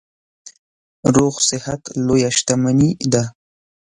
[1.15, 3.23] روغ صحت لویه شتنمي ده.